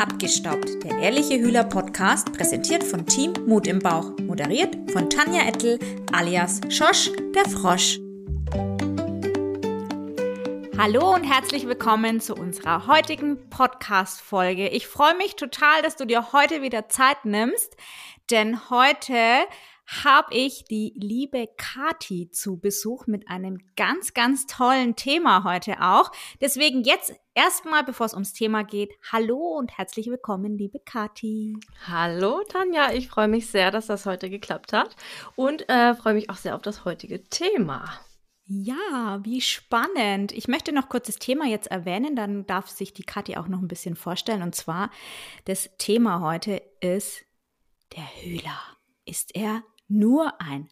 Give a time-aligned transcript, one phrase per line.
[0.00, 5.78] Abgestaubt, der ehrliche Hühler Podcast, präsentiert von Team Mut im Bauch, moderiert von Tanja Ettel
[6.10, 7.98] alias Schosch, der Frosch.
[10.78, 14.68] Hallo und herzlich willkommen zu unserer heutigen Podcast-Folge.
[14.68, 17.76] Ich freue mich total, dass du dir heute wieder Zeit nimmst,
[18.30, 19.14] denn heute
[20.02, 26.10] habe ich die liebe Kati zu Besuch mit einem ganz, ganz tollen Thema heute auch.
[26.40, 31.56] Deswegen jetzt erstmal, bevor es ums Thema geht, hallo und herzlich willkommen, liebe Kati.
[31.86, 34.94] Hallo Tanja, ich freue mich sehr, dass das heute geklappt hat
[35.36, 37.98] und äh, freue mich auch sehr auf das heutige Thema.
[38.44, 40.32] Ja, wie spannend.
[40.32, 43.60] Ich möchte noch kurz das Thema jetzt erwähnen, dann darf sich die Kathi auch noch
[43.60, 44.42] ein bisschen vorstellen.
[44.42, 44.90] Und zwar,
[45.46, 47.24] das Thema heute ist
[47.96, 48.60] der Hühler.
[49.06, 50.68] Ist er nur ein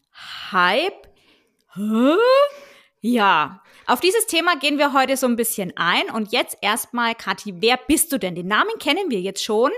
[0.51, 1.07] Hype?
[1.73, 2.13] Hä?
[3.01, 6.09] Ja, auf dieses Thema gehen wir heute so ein bisschen ein.
[6.11, 8.35] Und jetzt erstmal, Kathi, wer bist du denn?
[8.35, 9.71] Den Namen kennen wir jetzt schon.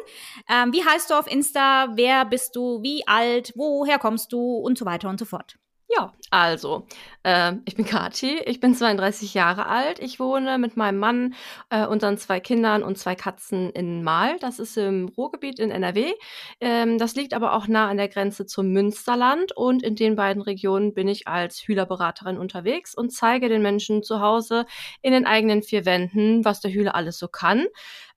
[0.50, 1.90] Ähm, wie heißt du auf Insta?
[1.96, 2.82] Wer bist du?
[2.82, 3.54] Wie alt?
[3.56, 4.58] Woher kommst du?
[4.58, 5.58] Und so weiter und so fort.
[5.94, 6.88] Ja, also,
[7.24, 10.00] äh, ich bin Kathi, ich bin 32 Jahre alt.
[10.00, 11.34] Ich wohne mit meinem Mann,
[11.70, 14.40] äh, unseren zwei Kindern und zwei Katzen in Mahl.
[14.40, 16.14] Das ist im Ruhrgebiet in NRW.
[16.62, 19.52] Ähm, das liegt aber auch nah an der Grenze zum Münsterland.
[19.58, 24.22] Und in den beiden Regionen bin ich als Hühlerberaterin unterwegs und zeige den Menschen zu
[24.22, 24.66] Hause
[25.02, 27.66] in den eigenen vier Wänden, was der Hühler alles so kann.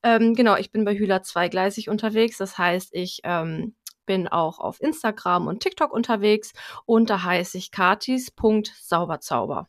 [0.04, 2.38] Ähm, genau, ich bin bei Hühler zweigleisig unterwegs.
[2.38, 3.74] Das heißt, ich ähm,
[4.06, 6.52] bin auch auf Instagram und TikTok unterwegs
[6.86, 9.68] und da heiße ich katis.sauberzauber.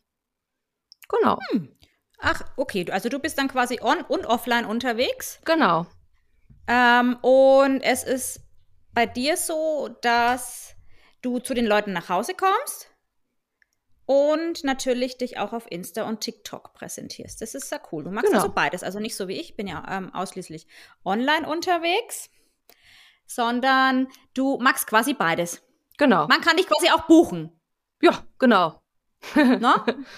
[1.08, 1.38] Genau.
[1.50, 1.76] Hm.
[2.18, 2.90] Ach, okay.
[2.90, 5.40] Also du bist dann quasi on und offline unterwegs.
[5.44, 5.86] Genau.
[6.66, 8.40] Ähm, und es ist
[8.92, 10.74] bei dir so, dass
[11.22, 12.90] du zu den Leuten nach Hause kommst
[14.06, 17.42] und natürlich dich auch auf Insta und TikTok präsentierst.
[17.42, 18.04] Das ist sehr cool.
[18.04, 18.38] Du machst genau.
[18.38, 18.82] also beides.
[18.82, 20.66] Also nicht so wie ich, bin ja ähm, ausschließlich
[21.04, 22.30] online unterwegs
[23.26, 25.62] sondern du magst quasi beides.
[25.98, 26.26] Genau.
[26.28, 27.50] Man kann dich quasi auch buchen.
[28.00, 28.82] Ja, genau.
[29.34, 29.74] no?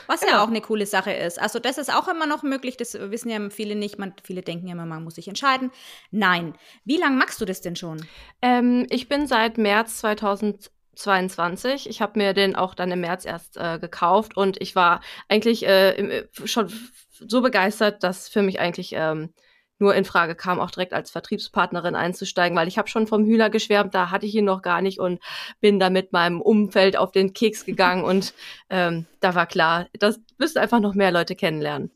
[0.07, 0.33] Was genau.
[0.33, 1.41] ja auch eine coole Sache ist.
[1.41, 3.99] Also das ist auch immer noch möglich, das wissen ja viele nicht.
[3.99, 5.71] Man, viele denken ja immer, man muss sich entscheiden.
[6.11, 6.55] Nein.
[6.85, 8.05] Wie lange machst du das denn schon?
[8.43, 11.89] Ähm, ich bin seit März 2022.
[11.89, 15.67] Ich habe mir den auch dann im März erst äh, gekauft und ich war eigentlich
[15.67, 16.73] äh, im, schon
[17.11, 19.33] so begeistert, dass für mich eigentlich ähm,
[19.79, 23.51] nur in Frage kam, auch direkt als Vertriebspartnerin einzusteigen, weil ich habe schon vom Hühler
[23.51, 25.21] geschwärmt, da hatte ich ihn noch gar nicht und
[25.61, 28.35] bin da mit meinem Umfeld auf den Keks gegangen und
[28.71, 31.91] ähm, da war klar, das müssen einfach noch mehr Leute kennenlernen.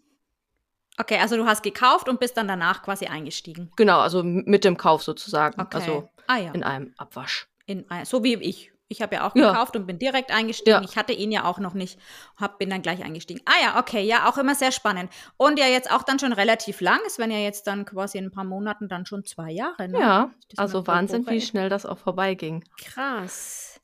[0.98, 3.72] Okay, also du hast gekauft und bist dann danach quasi eingestiegen.
[3.76, 5.60] Genau, also mit dem Kauf sozusagen.
[5.60, 5.76] Okay.
[5.76, 6.52] Also ah, ja.
[6.52, 7.48] in einem Abwasch.
[7.64, 8.71] In, so wie ich.
[8.92, 9.80] Ich habe ja auch gekauft ja.
[9.80, 10.82] und bin direkt eingestiegen.
[10.82, 10.88] Ja.
[10.88, 11.98] Ich hatte ihn ja auch noch nicht,
[12.36, 13.40] hab, bin dann gleich eingestiegen.
[13.46, 15.10] Ah ja, okay, ja, auch immer sehr spannend.
[15.36, 17.00] Und ja, jetzt auch dann schon relativ lang.
[17.06, 19.88] Es werden ja jetzt dann quasi in ein paar Monaten dann schon zwei Jahre.
[19.88, 19.98] Ne?
[19.98, 22.64] Ja, also Wahnsinn, wie schnell das auch vorbeiging.
[22.78, 23.80] Krass.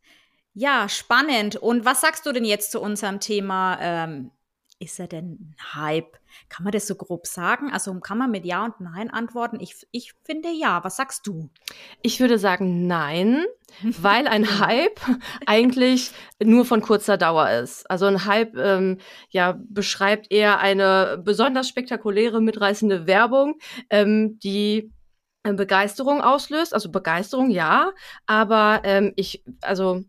[0.54, 1.56] Ja, spannend.
[1.56, 3.78] Und was sagst du denn jetzt zu unserem Thema?
[3.80, 4.30] Ähm,
[4.80, 6.18] ist er denn ein Hype?
[6.49, 7.71] Kann man das so grob sagen?
[7.72, 9.59] Also kann man mit Ja und Nein antworten?
[9.61, 10.83] Ich, ich finde ja.
[10.84, 11.50] Was sagst du?
[12.03, 13.44] Ich würde sagen Nein,
[13.83, 15.00] weil ein Hype
[15.47, 16.12] eigentlich
[16.43, 17.91] nur von kurzer Dauer ist.
[17.91, 18.99] Also ein Hype ähm,
[19.31, 23.59] ja, beschreibt eher eine besonders spektakuläre, mitreißende Werbung,
[23.91, 24.93] ähm, die
[25.43, 26.75] äh, Begeisterung auslöst.
[26.75, 27.93] Also Begeisterung ja,
[28.27, 30.05] aber ähm, ich, also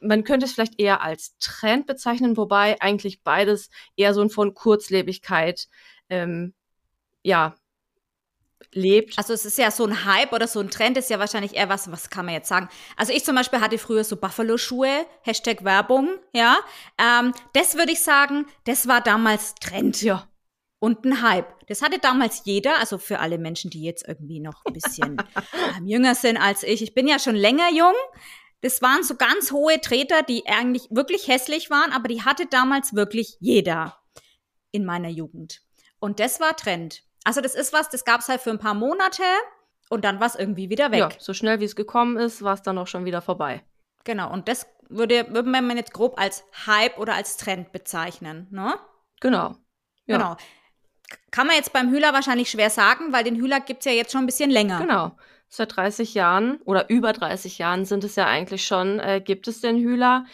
[0.00, 5.68] man könnte es vielleicht eher als Trend bezeichnen, wobei eigentlich beides eher so von Kurzlebigkeit
[6.08, 6.54] ähm,
[7.22, 7.54] ja
[8.72, 9.18] lebt.
[9.18, 11.68] Also es ist ja so ein Hype oder so ein Trend ist ja wahrscheinlich eher
[11.68, 12.68] was, was kann man jetzt sagen?
[12.96, 16.58] Also ich zum Beispiel hatte früher so Buffalo-Schuhe, Hashtag Werbung, ja.
[16.98, 20.02] Ähm, das würde ich sagen, das war damals Trend.
[20.02, 20.28] Ja.
[20.80, 21.66] Und ein Hype.
[21.66, 25.16] Das hatte damals jeder, also für alle Menschen, die jetzt irgendwie noch ein bisschen
[25.76, 26.82] ähm, jünger sind als ich.
[26.82, 27.94] Ich bin ja schon länger jung.
[28.60, 32.94] Das waren so ganz hohe Treter, die eigentlich wirklich hässlich waren, aber die hatte damals
[32.94, 33.98] wirklich jeder
[34.72, 35.60] in meiner Jugend.
[36.00, 37.02] Und das war Trend.
[37.24, 39.22] Also das ist was, das gab es halt für ein paar Monate
[39.90, 40.98] und dann war es irgendwie wieder weg.
[40.98, 43.62] Ja, so schnell wie es gekommen ist, war es dann auch schon wieder vorbei.
[44.04, 48.74] Genau, und das würde, würde man jetzt grob als Hype oder als Trend bezeichnen, ne?
[49.20, 49.56] Genau.
[50.06, 50.16] Ja.
[50.16, 50.36] Genau.
[51.30, 54.12] Kann man jetzt beim Hühler wahrscheinlich schwer sagen, weil den Hühler gibt es ja jetzt
[54.12, 54.80] schon ein bisschen länger.
[54.80, 55.12] Genau
[55.48, 59.60] seit 30 Jahren oder über 30 Jahren sind es ja eigentlich schon, äh, gibt es
[59.60, 60.26] den Hühler.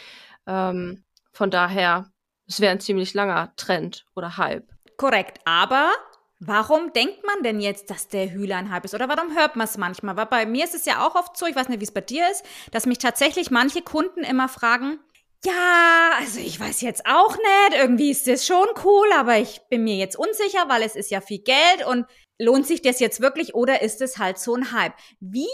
[0.47, 2.11] Ähm, von daher,
[2.47, 4.69] es wäre ein ziemlich langer Trend oder Hype.
[4.97, 5.91] Korrekt, aber
[6.41, 8.95] warum denkt man denn jetzt, dass der Hühler ein Hype ist?
[8.95, 10.17] Oder warum hört man es manchmal?
[10.17, 12.01] Weil bei mir ist es ja auch oft so, ich weiß nicht, wie es bei
[12.01, 14.99] dir ist, dass mich tatsächlich manche Kunden immer fragen,
[15.45, 19.85] ja, also ich weiß jetzt auch nicht, irgendwie ist das schon cool, aber ich bin
[19.85, 22.07] mir jetzt unsicher, weil es ist ja viel Geld und
[22.39, 24.95] lohnt sich das jetzt wirklich oder ist es halt so ein Hype?
[25.21, 25.49] Wie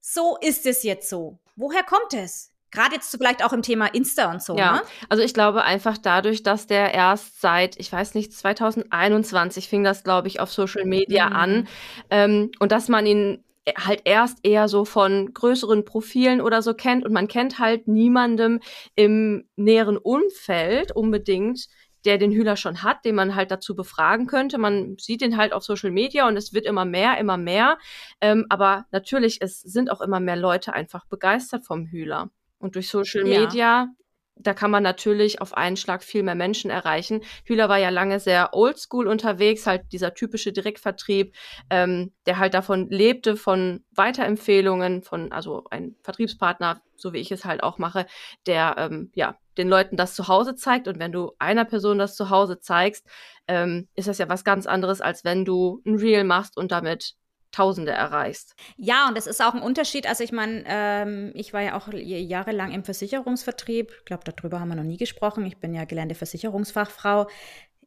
[0.00, 1.38] so ist es jetzt so?
[1.56, 2.50] Woher kommt es?
[2.70, 4.56] Gerade jetzt vielleicht auch im Thema Insta und so.
[4.56, 4.82] Ja, ne?
[5.10, 10.04] also ich glaube einfach dadurch, dass der erst seit, ich weiß nicht, 2021 fing das,
[10.04, 11.36] glaube ich, auf Social Media Mhm.
[11.36, 11.68] an
[12.10, 13.44] ähm, und dass man ihn
[13.76, 18.60] halt erst eher so von größeren Profilen oder so kennt und man kennt halt niemandem
[18.96, 21.68] im näheren Umfeld unbedingt,
[22.04, 24.58] der den Hühler schon hat, den man halt dazu befragen könnte.
[24.58, 27.78] Man sieht ihn halt auf Social Media und es wird immer mehr, immer mehr.
[28.20, 32.30] Ähm, aber natürlich, es sind auch immer mehr Leute einfach begeistert vom Hühler.
[32.58, 33.88] Und durch Social Ja.
[34.36, 37.22] Da kann man natürlich auf einen Schlag viel mehr Menschen erreichen.
[37.44, 41.34] Hühler war ja lange sehr oldschool unterwegs, halt dieser typische Direktvertrieb,
[41.70, 47.44] ähm, der halt davon lebte, von Weiterempfehlungen, von, also ein Vertriebspartner, so wie ich es
[47.44, 48.06] halt auch mache,
[48.46, 50.88] der ähm, ja den Leuten das zu Hause zeigt.
[50.88, 53.06] Und wenn du einer Person das zu Hause zeigst,
[53.48, 57.14] ähm, ist das ja was ganz anderes, als wenn du ein Reel machst und damit
[57.52, 58.54] Tausende erreichst.
[58.78, 60.06] Ja, und es ist auch ein Unterschied.
[60.06, 63.92] Also ich meine, ähm, ich war ja auch jahrelang im Versicherungsvertrieb.
[63.98, 65.44] Ich glaube, darüber haben wir noch nie gesprochen.
[65.44, 67.28] Ich bin ja gelernte Versicherungsfachfrau.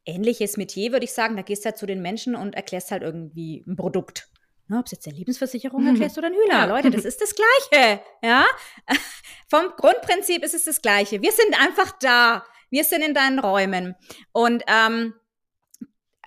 [0.06, 1.36] Ähnliches Metier, würde ich sagen.
[1.36, 4.30] Da gehst du halt zu den Menschen und erklärst halt irgendwie ein Produkt.
[4.68, 6.60] Ne, Ob es jetzt eine Lebensversicherung erklärst oder ein Hühner.
[6.60, 6.66] Ja.
[6.66, 8.02] Leute, das ist das Gleiche.
[8.24, 8.46] Ja?
[9.48, 11.22] Vom Grundprinzip ist es das Gleiche.
[11.22, 12.46] Wir sind einfach da.
[12.70, 13.96] Wir sind in deinen Räumen.
[14.32, 15.14] Und ähm,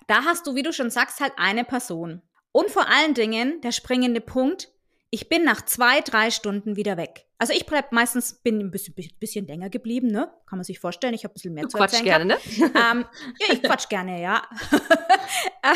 [0.07, 2.21] da hast du, wie du schon sagst, halt eine Person.
[2.51, 4.69] Und vor allen Dingen der springende Punkt,
[5.11, 7.25] ich bin nach zwei, drei Stunden wieder weg.
[7.39, 10.31] Also ich bleib meistens, bin ein bisschen, bisschen länger geblieben, ne?
[10.45, 12.37] Kann man sich vorstellen, ich habe ein bisschen mehr Du zu erzählen gerne, ne?
[12.59, 13.05] ähm,
[13.39, 14.47] ja, ich quatsch gerne, ja.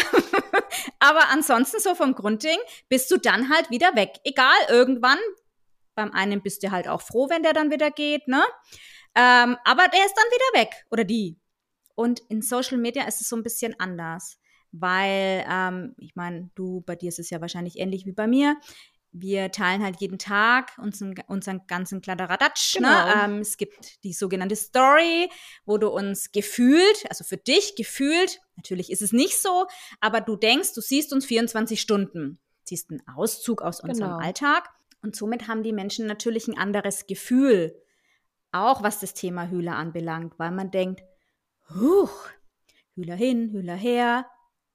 [1.00, 2.58] Aber ansonsten so vom Grundding
[2.90, 4.20] bist du dann halt wieder weg.
[4.24, 5.18] Egal, irgendwann.
[5.96, 8.44] Beim einen bist du halt auch froh, wenn der dann wieder geht, ne?
[9.16, 10.86] Ähm, aber der ist dann wieder weg.
[10.92, 11.40] Oder die.
[11.96, 14.38] Und in Social Media ist es so ein bisschen anders.
[14.74, 18.58] Weil, ähm, ich meine, du, bei dir ist es ja wahrscheinlich ähnlich wie bei mir.
[19.12, 22.74] Wir teilen halt jeden Tag unseren, unseren ganzen Kladderadatsch.
[22.78, 22.90] Genau.
[22.90, 23.14] Ne?
[23.24, 25.30] Ähm, es gibt die sogenannte Story,
[25.66, 29.68] wo du uns gefühlt, also für dich gefühlt, natürlich ist es nicht so,
[30.02, 34.26] aber du denkst, du siehst uns 24 Stunden, siehst einen Auszug aus unserem Genau.
[34.26, 34.70] Alltag
[35.04, 37.80] und somit haben die Menschen natürlich ein anderes Gefühl,
[38.52, 41.04] auch was das Thema Hühler anbelangt, weil man denkt,
[41.70, 42.30] huch,
[42.96, 44.26] Hühler hin, Hühler her.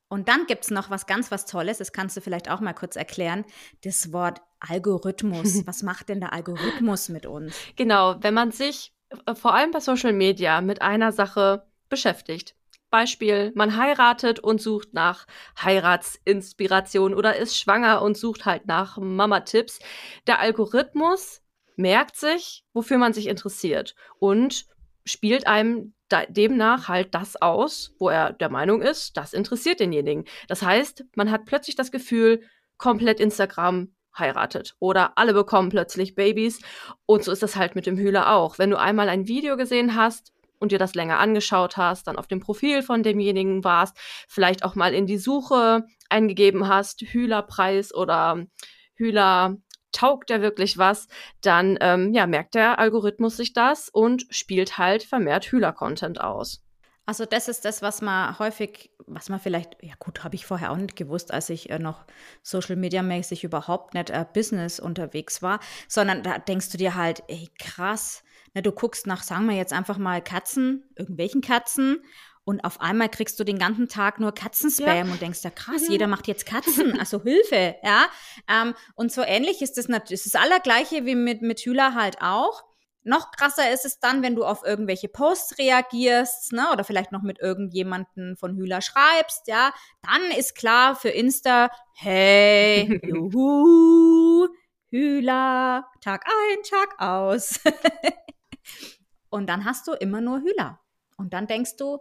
[0.08, 2.96] Und dann gibt's noch was ganz was Tolles, das kannst du vielleicht auch mal kurz
[2.96, 3.44] erklären,
[3.84, 5.62] das Wort Algorithmus.
[5.66, 7.54] Was macht denn der Algorithmus mit uns?
[7.76, 8.92] Genau, wenn man sich
[9.26, 12.54] äh, vor allem bei Social Media mit einer Sache beschäftigt.
[12.90, 15.26] Beispiel, man heiratet und sucht nach
[15.62, 19.78] Heiratsinspiration oder ist schwanger und sucht halt nach Mama-Tipps.
[20.26, 21.42] Der Algorithmus
[21.76, 24.66] merkt sich, wofür man sich interessiert und
[25.08, 25.94] spielt einem
[26.28, 30.24] demnach halt das aus, wo er der Meinung ist, das interessiert denjenigen.
[30.48, 32.42] Das heißt, man hat plötzlich das Gefühl,
[32.78, 36.60] komplett Instagram heiratet oder alle bekommen plötzlich Babys
[37.06, 38.58] und so ist das halt mit dem Hühler auch.
[38.58, 42.26] Wenn du einmal ein Video gesehen hast und dir das länger angeschaut hast, dann auf
[42.26, 43.96] dem Profil von demjenigen warst,
[44.28, 48.46] vielleicht auch mal in die Suche eingegeben hast, Hühlerpreis oder
[48.94, 49.56] Hühler
[49.92, 51.08] taugt der wirklich was,
[51.40, 56.62] dann ähm, ja, merkt der Algorithmus sich das und spielt halt vermehrt Hühler-Content aus.
[57.08, 60.70] Also das ist das, was man häufig, was man vielleicht, ja gut, habe ich vorher
[60.70, 62.04] auch nicht gewusst, als ich äh, noch
[62.42, 65.58] Social Media mäßig überhaupt nicht äh, Business unterwegs war,
[65.88, 69.72] sondern da denkst du dir halt, ey krass, ne, du guckst nach, sagen wir jetzt
[69.72, 72.04] einfach mal Katzen, irgendwelchen Katzen
[72.48, 75.12] und auf einmal kriegst du den ganzen Tag nur Katzenspam Ja.
[75.12, 75.90] und denkst, ja krass, Mhm.
[75.92, 78.06] jeder macht jetzt Katzen, also Hilfe, ja.
[78.48, 81.94] Ähm, und so ähnlich ist das natürlich, es ist das allergleiche wie mit, mit Hühler
[81.94, 82.64] halt auch.
[83.02, 87.20] Noch krasser ist es dann, wenn du auf irgendwelche Posts reagierst, ne, oder vielleicht noch
[87.22, 94.48] mit irgendjemanden von Hühler schreibst, ja, dann ist klar für Insta, hey, juhu,
[94.90, 97.60] Hühler, Tag ein, Tag aus.
[99.28, 100.80] und dann hast du immer nur Hühler.
[101.18, 101.98] Und dann denkst du,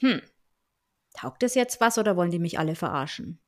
[0.00, 0.20] hm,
[1.14, 3.40] taugt das jetzt was oder wollen die mich alle verarschen?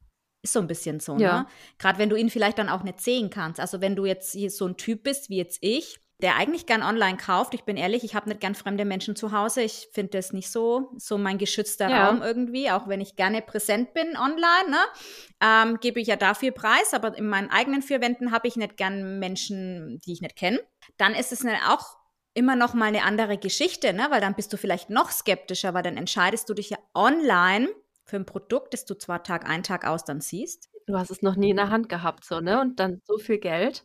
[0.42, 1.40] Ist so ein bisschen so, Ja.
[1.42, 1.46] ne?
[1.78, 3.60] Gerade wenn du ihn vielleicht dann auch nicht sehen kannst.
[3.60, 7.16] Also wenn du jetzt so ein Typ bist wie jetzt ich, der eigentlich gern online
[7.16, 7.54] kauft.
[7.54, 9.62] Ich bin ehrlich, ich habe nicht gern fremde Menschen zu Hause.
[9.62, 12.08] Ich finde das nicht so, so mein geschützter Ja.
[12.08, 14.78] Raum irgendwie, auch wenn ich gerne präsent bin online, ne?
[15.40, 18.76] Ähm, gebe ich ja dafür Preis, aber in meinen eigenen vier Wänden habe ich nicht
[18.76, 20.60] gern Menschen, die ich nicht kenne.
[20.98, 21.96] Dann ist es ne- auch
[22.34, 24.06] immer noch mal eine andere Geschichte, ne?
[24.10, 27.68] Weil dann bist du vielleicht noch skeptischer, weil dann entscheidest du dich ja online
[28.04, 30.68] für ein Produkt, das du zwar Tag ein, Tag aus dann siehst.
[30.86, 32.60] Du hast es noch nie in der Hand gehabt, so, ne?
[32.60, 33.84] Und dann so viel Geld,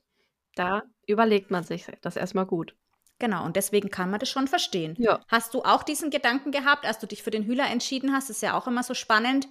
[0.55, 2.75] da überlegt man sich das erstmal gut.
[3.19, 4.95] Genau, und deswegen kann man das schon verstehen.
[4.97, 5.21] Ja.
[5.27, 8.29] Hast du auch diesen Gedanken gehabt, als du dich für den Hühler entschieden hast?
[8.29, 9.47] Ist ja auch immer so spannend.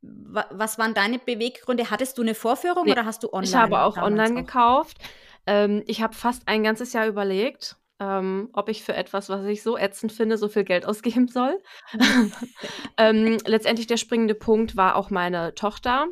[0.00, 1.90] was waren deine Beweggründe?
[1.90, 3.48] Hattest du eine Vorführung nee, oder hast du online?
[3.48, 4.98] Ich habe auch online gekauft.
[5.46, 9.62] Ähm, ich habe fast ein ganzes Jahr überlegt, ähm, ob ich für etwas, was ich
[9.62, 11.60] so ätzend finde, so viel Geld ausgeben soll.
[12.96, 16.06] ähm, letztendlich der springende Punkt war auch meine Tochter,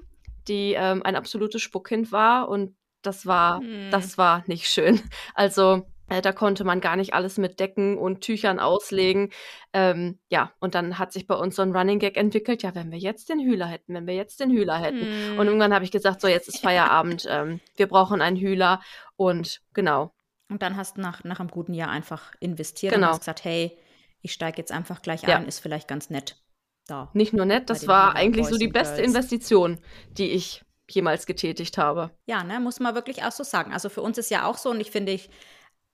[0.49, 3.90] die ähm, ein absolutes Spuckkind war und das war, hm.
[3.90, 5.00] das war nicht schön.
[5.35, 9.31] Also äh, da konnte man gar nicht alles mit Decken und Tüchern auslegen.
[9.73, 12.62] Ähm, ja, und dann hat sich bei uns so ein Running Gag entwickelt.
[12.62, 15.00] Ja, wenn wir jetzt den Hühler hätten, wenn wir jetzt den Hühler hätten.
[15.00, 15.38] Hm.
[15.38, 17.26] Und irgendwann habe ich gesagt, so jetzt ist Feierabend.
[17.28, 18.81] ähm, wir brauchen einen Hühler.
[19.16, 20.12] Und genau.
[20.49, 23.09] Und dann hast du nach, nach einem guten Jahr einfach investiert genau.
[23.09, 23.76] und hast gesagt, hey,
[24.23, 25.37] ich steige jetzt einfach gleich ja.
[25.37, 26.41] ein, ist vielleicht ganz nett.
[26.87, 27.11] Da.
[27.15, 29.09] Nicht nur nett, das war eigentlich so die beste Girls.
[29.09, 29.79] Investition,
[30.11, 32.11] die ich jemals getätigt habe.
[32.26, 33.73] Ja, ne, muss man wirklich auch so sagen.
[33.73, 35.29] Also für uns ist ja auch so, und ich finde, ich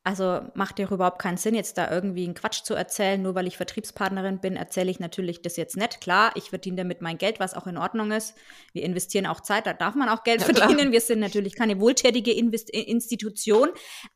[0.05, 3.23] also macht ja überhaupt keinen Sinn, jetzt da irgendwie einen Quatsch zu erzählen.
[3.23, 6.01] Nur weil ich Vertriebspartnerin bin, erzähle ich natürlich das jetzt nicht.
[6.01, 8.35] Klar, ich verdiene damit mein Geld, was auch in Ordnung ist.
[8.73, 10.79] Wir investieren auch Zeit, da darf man auch Geld ja, verdienen.
[10.79, 10.93] Klar.
[10.93, 13.69] Wir sind natürlich keine wohltätige Invest Institution.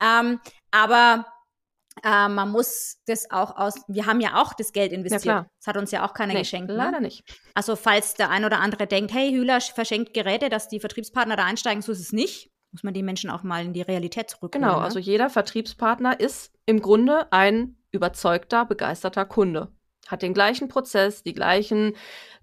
[0.02, 0.40] Ähm,
[0.72, 1.26] aber
[2.02, 3.74] äh, man muss das auch aus.
[3.86, 5.24] Wir haben ja auch das Geld investiert.
[5.24, 6.68] Ja, das hat uns ja auch keiner nee, geschenkt.
[6.68, 6.76] Ne?
[6.76, 7.22] Leider nicht.
[7.54, 11.44] Also, falls der ein oder andere denkt, hey, Hühler verschenkt Geräte, dass die Vertriebspartner da
[11.44, 14.66] einsteigen, so ist es nicht muss man die Menschen auch mal in die Realität zurückholen.
[14.66, 14.84] Genau, ne?
[14.84, 19.72] also jeder Vertriebspartner ist im Grunde ein überzeugter, begeisterter Kunde.
[20.06, 21.96] Hat den gleichen Prozess, die gleichen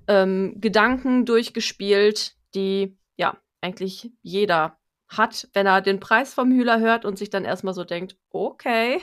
[0.08, 4.78] ähm, Gedanken durchgespielt, die ja eigentlich jeder
[5.08, 9.02] hat, wenn er den Preis vom Hühler hört und sich dann erstmal so denkt, okay.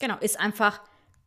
[0.00, 0.80] Genau, ist einfach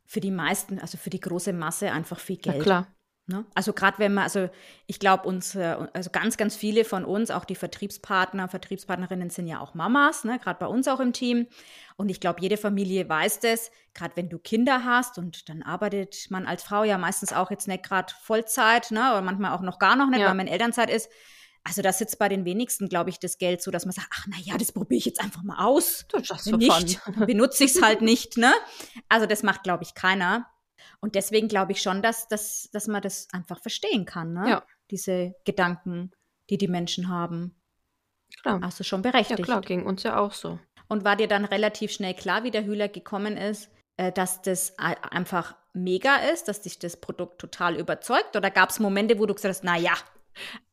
[0.05, 2.57] für die meisten, also für die große Masse einfach viel Geld.
[2.57, 2.88] Ja, klar.
[3.29, 3.46] Ne?
[3.55, 4.50] Also gerade wenn man, also
[4.86, 9.60] ich glaube, uns, also ganz, ganz viele von uns, auch die Vertriebspartner, Vertriebspartnerinnen sind ja
[9.60, 10.39] auch Mamas, ne?
[10.39, 11.48] gerade bei uns auch im Team.
[11.98, 16.27] Und ich glaube, jede Familie weiß das, gerade wenn du Kinder hast und dann arbeitet
[16.29, 19.12] man als Frau ja meistens auch jetzt nicht gerade Vollzeit, ne?
[19.12, 20.27] oder manchmal auch noch gar noch nicht, ja.
[20.27, 21.10] weil man in Elternzeit ist.
[21.65, 24.25] Also da sitzt bei den wenigsten, glaube ich, das Geld so, dass man sagt, ach
[24.29, 26.05] na ja, das probiere ich jetzt einfach mal aus.
[26.07, 28.38] Das Wenn nicht, benutze ich es halt nicht.
[28.38, 28.53] Ne?
[29.10, 30.48] Also das macht, glaube ich, keiner.
[31.00, 34.50] Und deswegen glaube ich schon, dass, dass, dass man das einfach verstehen kann, ne?
[34.50, 34.63] Ja.
[34.89, 36.12] Diese Gedanken,
[36.50, 37.56] die die Menschen haben.
[38.42, 38.62] Klar.
[38.63, 39.39] Also schon berechtigt.
[39.39, 40.60] Ja, klar, ging uns ja auch so.
[40.88, 44.77] Und war dir dann relativ schnell klar, wie der Hühler gekommen ist, äh, dass das
[44.80, 48.36] einfach mega ist, dass dich das Produkt total überzeugt?
[48.36, 49.94] Oder gab es Momente, wo du gesagt hast, na ja,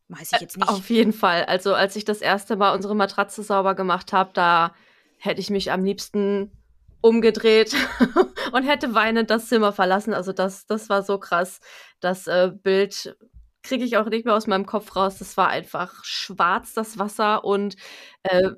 [0.08, 0.68] weiß ich jetzt nicht?
[0.68, 1.44] Auf jeden Fall.
[1.44, 4.74] Also als ich das erste Mal unsere Matratze sauber gemacht habe, da
[5.18, 6.52] hätte ich mich am liebsten
[7.04, 7.76] umgedreht
[8.52, 10.14] und hätte weinend das Zimmer verlassen.
[10.14, 11.60] Also das, das war so krass.
[12.00, 13.14] Das äh, Bild
[13.62, 15.18] kriege ich auch nicht mehr aus meinem Kopf raus.
[15.18, 17.76] Das war einfach schwarz, das Wasser und
[18.22, 18.52] äh,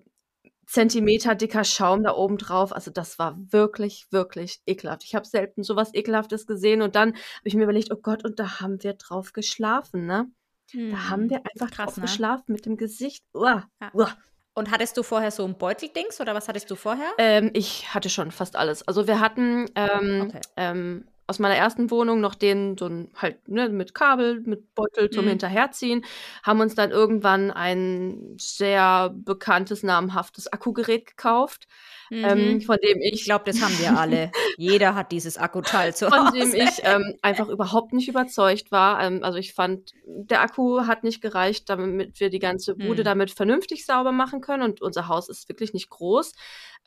[0.65, 2.73] Zentimeter dicker Schaum da oben drauf.
[2.73, 5.03] Also das war wirklich, wirklich ekelhaft.
[5.03, 8.39] Ich habe selten sowas Ekelhaftes gesehen und dann habe ich mir überlegt, oh Gott, und
[8.39, 10.31] da haben wir drauf geschlafen, ne?
[10.71, 10.93] Hm.
[10.93, 12.03] Da haben hm, wir einfach Krass, drauf ne?
[12.03, 13.25] geschlafen mit dem Gesicht.
[13.35, 14.17] Uah, uah.
[14.57, 17.11] Und hattest du vorher so ein Beuteldings oder was hattest du vorher?
[17.19, 18.89] Ähm, ich hatte schon fast alles.
[18.89, 20.41] Also wir hatten ähm, okay.
[20.57, 25.11] ähm, aus meiner ersten Wohnung noch den, so ein, halt, ne, mit Kabel, mit Beutel
[25.11, 25.31] zum mhm.
[25.31, 26.07] Hinterherziehen,
[26.43, 31.69] haben uns dann irgendwann ein sehr bekanntes, namhaftes Akkugerät gekauft.
[32.11, 32.25] Ähm, mhm.
[32.25, 33.13] Ähm, von dem ich.
[33.15, 34.31] Ich glaube, das haben wir alle.
[34.57, 36.17] Jeder hat dieses Akkuteil zu Hause.
[36.17, 39.03] Von dem ich ähm, einfach überhaupt nicht überzeugt war.
[39.03, 43.05] Ähm, also ich fand, der Akku hat nicht gereicht, damit wir die ganze Bude mhm.
[43.05, 44.63] damit vernünftig sauber machen können.
[44.63, 46.33] Und unser Haus ist wirklich nicht groß.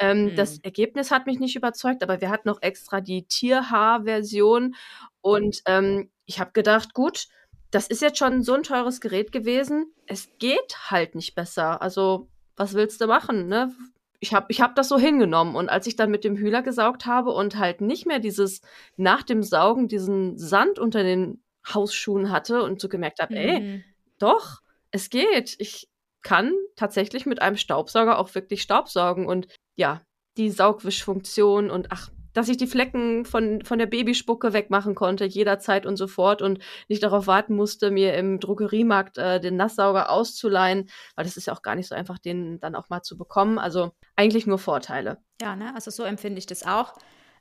[0.02, 0.36] Mhm.
[0.36, 4.76] Das Ergebnis hat mich nicht überzeugt, aber wir hatten noch extra die Tierhaar-Version.
[5.22, 7.28] Und ähm, ich habe gedacht, gut,
[7.72, 9.94] das ist jetzt schon so ein teures Gerät gewesen.
[10.06, 11.82] Es geht halt nicht besser.
[11.82, 13.74] Also, was willst du machen, ne?
[14.20, 15.56] Ich habe ich hab das so hingenommen.
[15.56, 18.62] Und als ich dann mit dem Hühler gesaugt habe und halt nicht mehr dieses,
[18.98, 23.40] nach dem Saugen, diesen Sand unter den Hausschuhen hatte und so gemerkt habe, mhm.
[23.40, 23.84] ey,
[24.18, 24.60] doch,
[24.92, 25.56] es geht.
[25.60, 25.88] Ich
[26.22, 29.26] kann tatsächlich mit einem Staubsauger auch wirklich Staubsaugen.
[29.26, 30.02] Und ja,
[30.38, 35.86] die Saugwischfunktion und ach, dass ich die Flecken von, von der Babyspucke wegmachen konnte, jederzeit
[35.86, 41.26] und sofort und nicht darauf warten musste, mir im Drogeriemarkt äh, den Nasssauger auszuleihen, weil
[41.26, 43.58] das ist ja auch gar nicht so einfach, den dann auch mal zu bekommen.
[43.58, 45.18] Also eigentlich nur Vorteile.
[45.42, 45.74] Ja, ne?
[45.74, 46.94] also so empfinde ich das auch.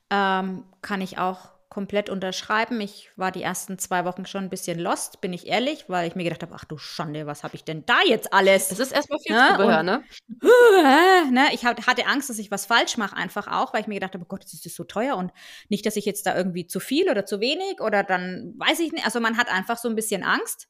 [0.09, 2.79] Ähm, kann ich auch komplett unterschreiben.
[2.81, 6.15] Ich war die ersten zwei Wochen schon ein bisschen lost, bin ich ehrlich, weil ich
[6.15, 8.71] mir gedacht habe, ach du Schande, was habe ich denn da jetzt alles?
[8.71, 9.49] Es ist erstmal viel ne?
[9.51, 10.03] Zubehör, ne?
[10.41, 11.47] Uh, ne?
[11.51, 14.23] Ich hatte Angst, dass ich was falsch mache, einfach auch, weil ich mir gedacht habe,
[14.23, 15.31] oh Gott, das ist so teuer und
[15.67, 18.93] nicht, dass ich jetzt da irgendwie zu viel oder zu wenig oder dann weiß ich
[18.93, 19.05] nicht.
[19.05, 20.69] Also man hat einfach so ein bisschen Angst.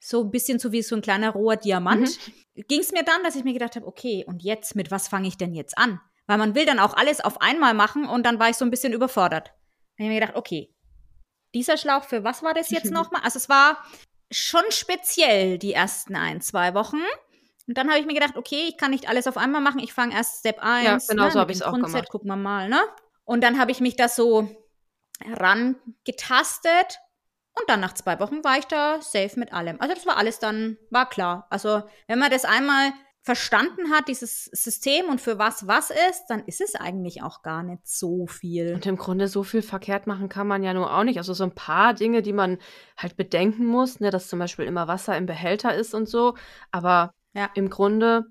[0.00, 2.18] So ein bisschen so wie so ein kleiner roher Diamant.
[2.54, 2.64] Mhm.
[2.66, 5.28] Ging es mir dann, dass ich mir gedacht habe, okay, und jetzt, mit was fange
[5.28, 6.00] ich denn jetzt an?
[6.26, 8.70] Weil man will dann auch alles auf einmal machen und dann war ich so ein
[8.70, 9.52] bisschen überfordert.
[9.96, 10.74] Dann habe ich mir gedacht, okay,
[11.54, 13.22] dieser Schlauch, für was war das jetzt nochmal?
[13.22, 13.84] Also es war,
[14.30, 17.00] schon speziell die ersten ein, zwei Wochen.
[17.66, 19.80] Und dann habe ich mir gedacht, okay, ich kann nicht alles auf einmal machen.
[19.80, 20.86] Ich fange erst Step 1.
[20.86, 22.08] Ja, genau ne, so habe ich es auch gemacht.
[22.08, 22.80] Gucken wir mal, ne?
[23.24, 24.48] Und dann habe ich mich da so
[25.24, 26.98] rangetastet.
[27.60, 29.80] Und dann nach zwei Wochen war ich da safe mit allem.
[29.80, 31.46] Also das war alles dann, war klar.
[31.50, 36.42] Also wenn man das einmal verstanden hat, dieses System und für was was ist, dann
[36.46, 38.74] ist es eigentlich auch gar nicht so viel.
[38.74, 41.18] Und im Grunde so viel verkehrt machen kann man ja nur auch nicht.
[41.18, 42.58] Also so ein paar Dinge, die man
[42.96, 46.34] halt bedenken muss, ne, dass zum Beispiel immer Wasser im Behälter ist und so.
[46.70, 47.50] Aber Ja.
[47.54, 48.24] im Grunde,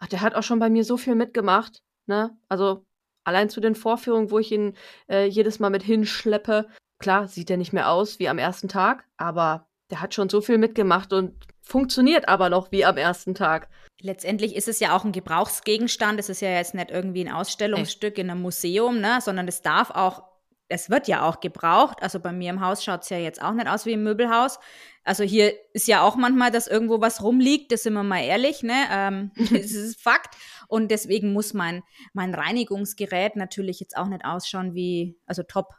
[0.00, 1.78] ach, der hat auch schon bei mir so viel mitgemacht.
[2.06, 2.36] Ne?
[2.48, 2.84] Also
[3.22, 4.76] allein zu den Vorführungen, wo ich ihn
[5.08, 6.68] äh, jedes Mal mit hinschleppe.
[6.98, 10.40] Klar, sieht er nicht mehr aus wie am ersten Tag, aber der hat schon so
[10.40, 13.68] viel mitgemacht und funktioniert aber noch wie am ersten Tag.
[14.00, 16.20] Letztendlich ist es ja auch ein Gebrauchsgegenstand.
[16.20, 19.18] Es ist ja jetzt nicht irgendwie ein Ausstellungsstück in einem Museum, ne?
[19.20, 20.24] sondern es darf auch,
[20.68, 22.02] es wird ja auch gebraucht.
[22.02, 24.58] Also bei mir im Haus schaut es ja jetzt auch nicht aus wie im Möbelhaus.
[25.04, 28.62] Also hier ist ja auch manchmal, dass irgendwo was rumliegt, das sind wir mal ehrlich,
[28.62, 28.86] ne?
[28.90, 30.36] Ähm, das ist Fakt.
[30.68, 31.82] Und deswegen muss mein,
[32.14, 35.74] mein Reinigungsgerät natürlich jetzt auch nicht ausschauen wie, also top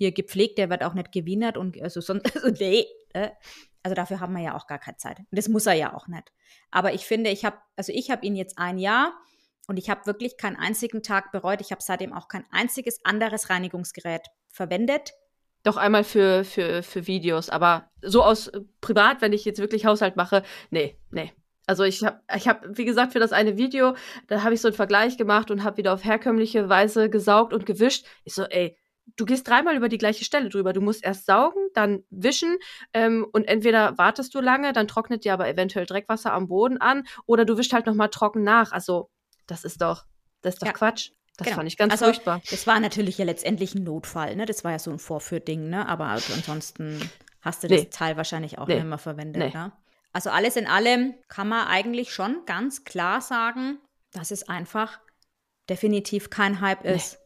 [0.00, 3.28] hier gepflegt, der wird auch nicht gewienert und also sonst, also nee, äh,
[3.82, 5.18] also dafür haben wir ja auch gar keine Zeit.
[5.18, 6.32] Und das muss er ja auch nicht.
[6.70, 9.12] Aber ich finde, ich habe, also ich habe ihn jetzt ein Jahr
[9.68, 11.60] und ich habe wirklich keinen einzigen Tag bereut.
[11.60, 15.12] Ich habe seitdem auch kein einziges anderes Reinigungsgerät verwendet.
[15.64, 19.84] Doch einmal für, für, für Videos, aber so aus äh, privat, wenn ich jetzt wirklich
[19.84, 21.30] Haushalt mache, nee, nee.
[21.66, 23.94] Also ich habe, ich hab, wie gesagt, für das eine Video,
[24.28, 27.66] da habe ich so einen Vergleich gemacht und habe wieder auf herkömmliche Weise gesaugt und
[27.66, 28.06] gewischt.
[28.24, 28.78] Ich so, ey,
[29.16, 30.72] du gehst dreimal über die gleiche Stelle drüber.
[30.72, 32.56] Du musst erst saugen, dann wischen
[32.92, 37.04] ähm, und entweder wartest du lange, dann trocknet dir aber eventuell Dreckwasser am Boden an
[37.26, 38.72] oder du wischst halt nochmal trocken nach.
[38.72, 39.10] Also
[39.46, 40.04] das ist doch,
[40.42, 41.10] das ist doch Ja, Quatsch.
[41.36, 41.56] Das genau.
[41.56, 42.42] fand ich ganz Also, furchtbar.
[42.50, 44.44] Das war natürlich ja letztendlich ein Notfall, ne?
[44.44, 45.88] Das war ja so ein Vorführding, ne?
[45.88, 47.00] Aber also ansonsten
[47.40, 47.88] hast du das Nee.
[47.90, 48.74] Teil wahrscheinlich auch Nee.
[48.74, 49.58] nicht mehr verwendet, Nee.
[49.58, 49.72] ne?
[50.12, 53.78] Also alles in allem kann man eigentlich schon ganz klar sagen,
[54.12, 54.98] dass es einfach
[55.68, 57.19] definitiv kein Hype ist.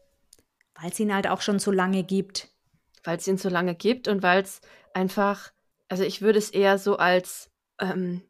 [0.79, 2.49] Weil es ihn halt auch schon so lange gibt.
[3.03, 4.61] weil es ihn so lange gibt und weil es
[4.93, 5.51] einfach,
[5.89, 8.23] also ich würde es eher so als ähm,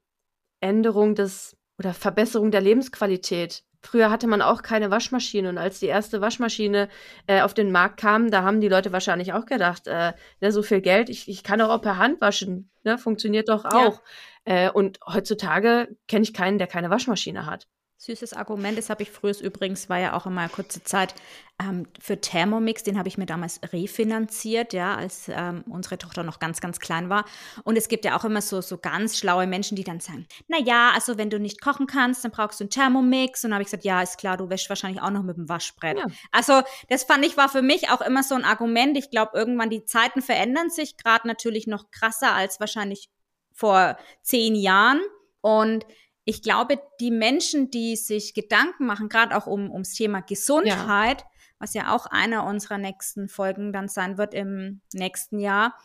[0.59, 3.63] Änderung des oder Verbesserung der Lebensqualität.
[3.81, 6.89] Früher hatte man auch keine Waschmaschine und als die erste Waschmaschine
[7.27, 10.63] äh, auf den Markt kam, da haben die Leute wahrscheinlich auch gedacht, äh, ne, so
[10.63, 14.01] viel Geld, ich, ich kann doch auch per Hand waschen, ne, funktioniert doch auch.
[14.43, 17.67] Äh, und heutzutage kenne ich keinen, der keine Waschmaschine hat.
[17.97, 21.15] Süßes Argument, das habe ich früher übrigens, war ja auch immer kurze Zeit
[21.61, 26.39] ähm, für Thermomix, den habe ich mir damals refinanziert, ja, als ähm, unsere Tochter noch
[26.39, 27.23] ganz, ganz klein war.
[27.63, 30.59] Und es gibt ja auch immer so, so ganz schlaue Menschen, die dann sagen, na
[30.59, 33.43] ja, also wenn du nicht kochen kannst, dann brauchst du einen Thermomix.
[33.43, 35.47] Und dann habe ich gesagt, ja, ist klar, du wäschst wahrscheinlich auch noch mit dem
[35.47, 35.97] Waschbrett.
[35.97, 36.05] Ja.
[36.31, 38.97] Also das fand ich, war für mich auch immer so ein Argument.
[38.97, 43.07] Ich glaube, irgendwann die Zeiten verändern sich, gerade natürlich noch krasser als wahrscheinlich
[43.53, 45.01] vor zehn Jahren.
[45.39, 45.85] Und
[46.25, 51.23] ich glaube, die Menschen, die sich Gedanken machen, gerade auch um, ums Thema Gesundheit,
[51.59, 55.75] was ja auch einer unserer nächsten Folgen dann sein wird im nächsten Jahr,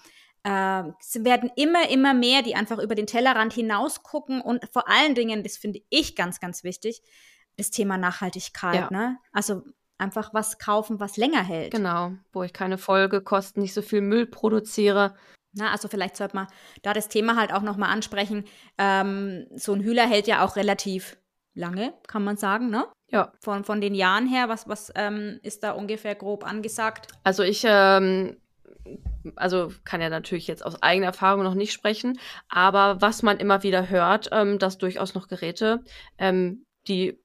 [0.43, 4.89] äh, es werden immer, immer mehr, die einfach über den Tellerrand hinaus gucken und vor
[4.89, 7.03] allen Dingen, das finde ich ganz, ganz wichtig,
[7.57, 8.75] das Thema Nachhaltigkeit.
[8.75, 8.91] Ja.
[8.91, 9.19] Ne?
[9.33, 9.63] Also
[9.99, 11.73] einfach was kaufen, was länger hält.
[11.73, 15.15] Genau, wo ich keine Folgekosten, nicht so viel Müll produziere.
[15.53, 16.47] Na, also vielleicht sollte man
[16.83, 18.45] da das Thema halt auch nochmal ansprechen.
[18.79, 21.17] Ähm, so ein Hühler hält ja auch relativ
[21.55, 22.87] lange, kann man sagen, ne?
[23.11, 23.33] Ja.
[23.41, 27.09] Von, von den Jahren her, was, was ähm, ist da ungefähr grob angesagt?
[27.25, 28.37] Also ich, ähm,
[29.35, 33.63] also kann ja natürlich jetzt aus eigener Erfahrung noch nicht sprechen, aber was man immer
[33.63, 35.85] wieder hört, ähm, dass durchaus noch Geräte,
[36.19, 37.21] ähm, die,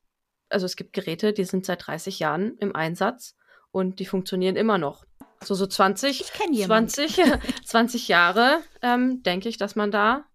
[0.50, 3.36] also es gibt Geräte, die sind seit 30 Jahren im Einsatz
[3.72, 5.06] und die funktionieren immer noch.
[5.46, 6.90] Also so 20, Ich kenne jemanden.
[6.90, 7.22] 20,
[7.66, 10.26] 20 Jahre, ähm, denke ich, dass man da,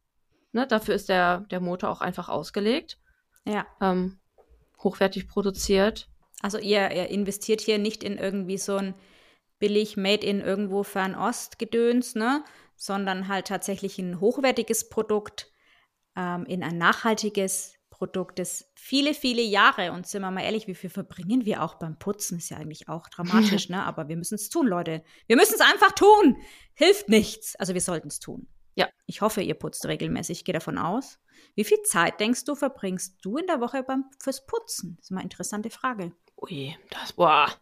[0.53, 2.99] ne, dafür ist der, der Motor auch einfach ausgelegt,
[3.45, 3.67] Ja.
[3.81, 4.21] ähm,
[4.81, 6.09] hochwertig produziert.
[6.43, 8.95] Also ihr, ihr investiert hier nicht in irgendwie so ein
[9.59, 12.45] billig Made in irgendwo Fernost-Gedöns, ne?
[12.77, 15.53] Sondern halt tatsächlich ein hochwertiges Produkt,
[16.17, 20.75] ähm, in ein nachhaltiges Produkt, das viele, viele Jahre, und sind wir mal ehrlich, wie
[20.75, 22.39] viel verbringen wir auch beim Putzen?
[22.39, 23.83] Ist ja eigentlich auch dramatisch, ne?
[23.83, 25.05] Aber wir müssen es tun, Leute.
[25.27, 26.39] Wir müssen es einfach tun.
[26.73, 27.57] Hilft nichts.
[27.57, 28.49] Also wir sollten es tun.
[28.75, 28.89] Ja.
[29.05, 30.39] Ich hoffe, ihr putzt regelmäßig.
[30.39, 31.19] Ich gehe davon aus.
[31.55, 34.97] Wie viel Zeit, denkst du, verbringst du in der Woche beim, fürs Putzen?
[34.97, 36.15] Das ist mal eine interessante Frage.
[36.39, 37.53] Ui, das, boah,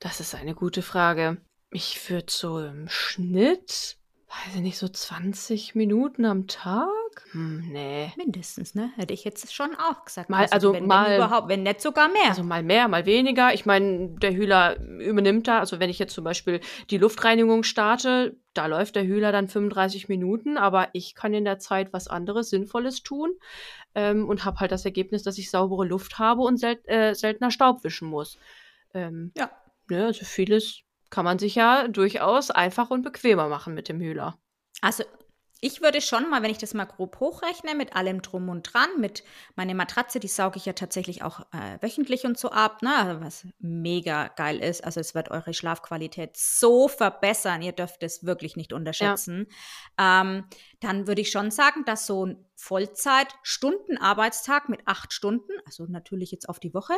[0.00, 1.40] das ist eine gute Frage.
[1.70, 6.88] Ich würde so im Schnitt, weiß ich nicht, so 20 Minuten am Tag?
[7.32, 8.12] Hm, nee.
[8.16, 8.90] Mindestens, ne?
[8.96, 10.30] Hätte ich jetzt schon auch gesagt.
[10.30, 12.28] Mal, also wenn, mal- wenn überhaupt, wenn nicht sogar mehr.
[12.28, 13.54] Also mal mehr, mal weniger.
[13.54, 18.36] Ich meine, der Hühler übernimmt da, also wenn ich jetzt zum Beispiel die Luftreinigung starte,
[18.54, 22.50] da läuft der Hühler dann 35 Minuten, aber ich kann in der Zeit was anderes,
[22.50, 23.30] Sinnvolles tun
[23.94, 27.50] ähm, und habe halt das Ergebnis, dass ich saubere Luft habe und sel äh, seltener
[27.52, 28.38] Staub wischen muss.
[28.92, 29.50] Ähm, Ja.
[29.88, 30.80] Ne, also vieles
[31.10, 34.36] kann man sich ja durchaus einfach und bequemer machen mit dem Hühler.
[34.80, 35.02] Also
[35.62, 38.88] ich würde schon mal, wenn ich das mal grob hochrechne, mit allem drum und dran,
[38.98, 39.24] mit
[39.56, 42.96] meine Matratze, die sauge ich ja tatsächlich auch äh, wöchentlich und so ab, ne?
[42.96, 44.82] also was mega geil ist.
[44.82, 49.48] Also es wird eure Schlafqualität so verbessern, ihr dürft es wirklich nicht unterschätzen.
[49.98, 50.46] Ähm,
[50.80, 56.48] dann würde ich schon sagen, dass so ein Vollzeit-Stunden-Arbeitstag mit acht Stunden, also natürlich jetzt
[56.48, 56.94] auf die Woche,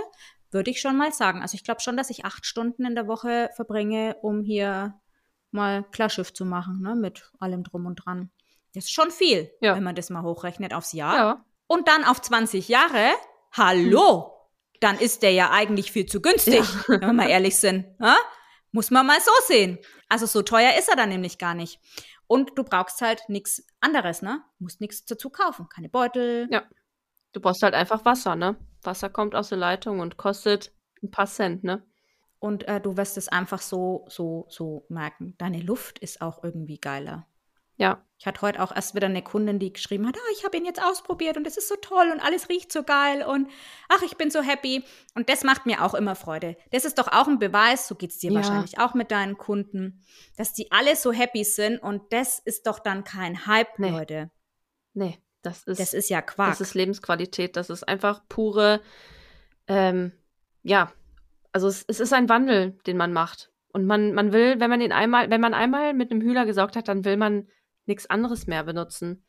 [0.52, 1.42] würde ich schon mal sagen.
[1.42, 5.00] Also ich glaube schon, dass ich acht Stunden in der Woche verbringe, um hier
[5.50, 8.30] mal Klarschiff zu machen, ne, mit allem drum und dran.
[8.74, 9.76] Das ist schon viel, Ja.
[9.76, 11.16] wenn man das mal hochrechnet aufs Jahr.
[11.16, 11.44] Ja.
[11.66, 13.12] Und dann auf 20 Jahre,
[13.52, 14.32] hallo,
[14.80, 17.86] dann ist der ja eigentlich viel zu günstig, wenn wir mal ehrlich sind.
[18.00, 18.16] Ja?
[18.72, 19.78] Muss man mal so sehen.
[20.08, 21.80] Also so teuer ist er dann nämlich gar nicht.
[22.26, 24.42] Und du brauchst halt nichts anderes, ne?
[24.58, 25.68] Musst nichts dazu kaufen.
[25.68, 26.48] Keine Beutel.
[26.50, 26.62] Ja.
[27.32, 28.56] Du brauchst halt einfach Wasser, ne?
[28.82, 31.82] Wasser kommt aus der Leitung und kostet ein paar Cent, ne?
[32.38, 35.34] Und äh, du wirst es einfach so, so, so merken.
[35.38, 37.26] Deine Luft ist auch irgendwie geiler.
[37.76, 38.04] Ja.
[38.18, 40.64] Ich hatte heute auch erst wieder eine Kundin, die geschrieben hat, ah, ich habe ihn
[40.64, 43.48] jetzt ausprobiert und es ist so toll und alles riecht so geil und
[43.88, 44.84] ach, ich bin so happy.
[45.16, 46.56] Und das macht mir auch immer Freude.
[46.70, 48.36] Das ist doch auch ein Beweis, so geht es dir Ja.
[48.36, 50.04] wahrscheinlich auch mit deinen Kunden,
[50.36, 53.90] dass die alle so happy sind und das ist doch dann kein Hype, Nee.
[53.90, 54.30] Leute.
[54.94, 56.50] Nee, das ist, Das ist ja Quark.
[56.50, 57.56] das ist Lebensqualität.
[57.56, 58.80] Das ist einfach pure,
[59.66, 60.12] ähm,
[60.62, 60.92] ja,
[61.52, 63.50] also es, es ist ein Wandel, den man macht.
[63.72, 66.76] Und man, man will, wenn man ihn einmal, wenn man einmal mit einem Hühler gesaugt
[66.76, 67.48] hat, dann will man
[67.86, 69.24] nichts anderes mehr benutzen.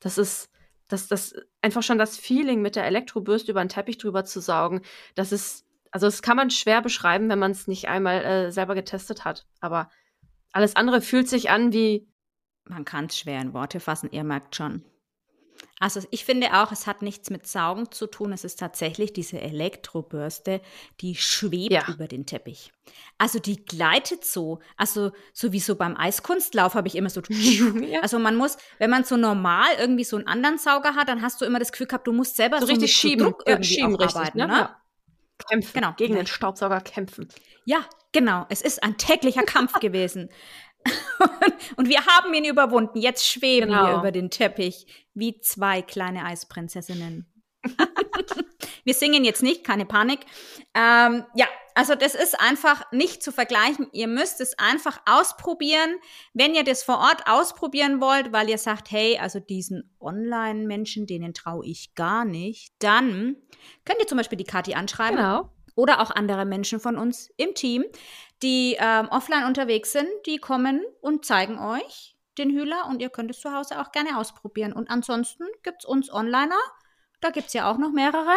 [0.00, 0.50] Das ist,
[0.88, 4.82] das, das, einfach schon das Feeling mit der Elektrobürste über einen Teppich drüber zu saugen,
[5.14, 8.74] das ist, also das kann man schwer beschreiben, wenn man es nicht einmal äh, selber
[8.74, 9.46] getestet hat.
[9.60, 9.90] Aber
[10.52, 12.08] alles andere fühlt sich an wie,
[12.64, 14.84] Man kann es schwer in Worte fassen, ihr merkt schon.
[15.80, 18.32] Also ich finde auch, es hat nichts mit Saugen zu tun.
[18.32, 20.60] Es ist tatsächlich diese Elektrobürste,
[21.00, 21.84] die schwebt Ja.
[21.88, 22.72] über den Teppich.
[23.16, 24.60] Also die gleitet so.
[24.76, 27.22] Also so wie so beim Eiskunstlauf habe ich immer so.
[27.88, 28.00] Ja.
[28.00, 31.40] Also man muss, wenn man so normal irgendwie so einen anderen Sauger hat, dann hast
[31.40, 33.68] du immer das Gefühl gehabt, du musst selber so so, richtig schieben, Druck ja, irgendwie
[33.74, 34.46] schieben auch richtig, arbeiten, ne?
[34.48, 34.52] ne?
[34.54, 34.80] Ja.
[35.48, 35.92] Kämpfen, Genau.
[35.96, 36.22] gegen Ja.
[36.22, 37.28] den Staubsauger kämpfen.
[37.64, 38.46] Ja, genau.
[38.48, 40.30] Es ist ein täglicher Kampf gewesen.
[41.76, 42.98] Und wir haben ihn überwunden.
[42.98, 43.86] Jetzt schweben Genau.
[43.86, 47.26] wir über den Teppich wie zwei kleine Eisprinzessinnen.
[48.84, 50.20] wir singen jetzt nicht, keine Panik.
[50.74, 53.88] Ähm, ja, also das ist einfach nicht zu vergleichen.
[53.92, 55.96] Ihr müsst es einfach ausprobieren.
[56.34, 61.34] Wenn ihr das vor Ort ausprobieren wollt, weil ihr sagt, hey, also diesen Online-Menschen, denen
[61.34, 63.36] traue ich gar nicht, dann
[63.84, 65.52] könnt ihr zum Beispiel die Kathi anschreiben Genau.
[65.78, 67.84] Oder auch andere Menschen von uns im Team,
[68.42, 73.30] die ähm, offline unterwegs sind, die kommen und zeigen euch den Hühler und ihr könnt
[73.30, 74.72] es zu Hause auch gerne ausprobieren.
[74.72, 76.58] Und ansonsten gibt es uns Onliner.
[77.20, 78.34] Da gibt es ja auch noch mehrere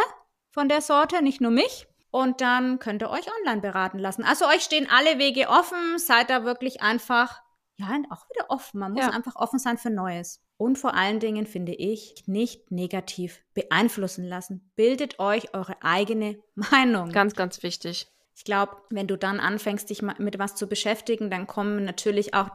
[0.52, 1.88] von der Sorte, nicht nur mich.
[2.12, 4.24] Und dann könnt ihr euch online beraten lassen.
[4.24, 5.98] Also euch stehen alle Wege offen.
[5.98, 7.42] Seid da wirklich einfach,
[7.78, 8.80] ja, auch wieder offen.
[8.80, 9.12] Man muss Ja.
[9.12, 10.42] einfach offen sein für Neues.
[10.62, 14.72] Und vor allen Dingen finde ich, nicht negativ beeinflussen lassen.
[14.76, 17.12] Bildet euch eure eigene Meinung.
[17.12, 18.12] Ganz, ganz wichtig.
[18.36, 22.50] Ich glaube, wenn du dann anfängst, dich mit was zu beschäftigen, dann kommen natürlich auch,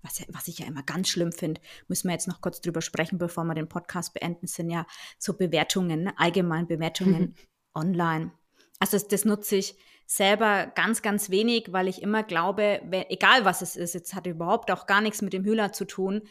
[0.00, 3.18] was, was ich ja immer ganz schlimm finde, müssen wir jetzt noch kurz drüber sprechen,
[3.18, 4.86] bevor wir den Podcast beenden, sind ja
[5.18, 6.14] so Bewertungen, ne?
[6.16, 7.34] allgemein Bewertungen
[7.74, 8.32] online.
[8.78, 13.44] Also das, das nutze ich selber ganz, ganz wenig, weil ich immer glaube, wenn, egal
[13.44, 16.22] was es ist, jetzt hat überhaupt auch gar nichts mit dem Hühler zu tun,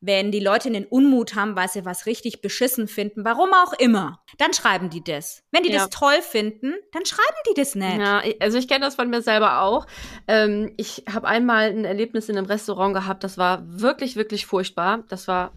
[0.00, 4.22] wenn die Leute einen Unmut haben, weil sie was richtig beschissen finden, warum auch immer,
[4.38, 5.42] dann schreiben die das.
[5.50, 5.78] Wenn die Ja.
[5.80, 7.98] das toll finden, dann schreiben die das nicht.
[7.98, 9.86] Ja, also ich kenne das von mir selber auch.
[10.28, 15.04] Ähm, ich habe einmal ein Erlebnis in einem Restaurant gehabt, das war wirklich, wirklich furchtbar.
[15.08, 15.52] Das war,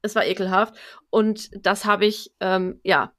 [0.00, 0.74] es war ekelhaft.
[1.10, 3.12] Und das habe ich, ähm, ja,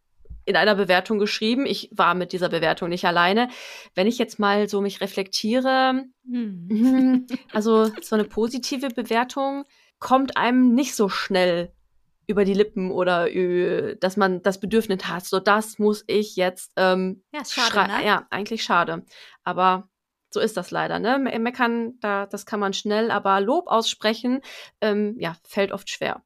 [0.45, 1.65] in einer Bewertung geschrieben.
[1.65, 3.47] Ich war mit dieser Bewertung nicht alleine.
[3.95, 6.67] Wenn ich jetzt mal so mich reflektiere, Hm.
[6.69, 7.27] Mhm.
[7.53, 9.63] Also so eine positive Bewertung
[10.03, 11.71] kommt einem nicht so schnell
[12.27, 13.27] über die Lippen oder
[13.95, 18.05] dass man das Bedürfnis hat, so das muss ich jetzt ähm, Ja, schade, ne?
[18.05, 19.05] Ja, eigentlich schade.
[19.43, 19.89] Aber
[20.29, 21.19] so ist das leider, ne?
[21.19, 24.41] Me- Meckern, da, das kann man schnell, aber Lob aussprechen,
[24.81, 26.23] ähm, ja, fällt oft schwer.